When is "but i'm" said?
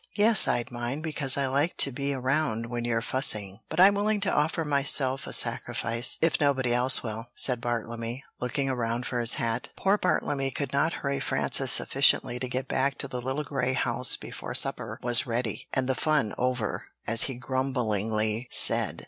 3.69-3.93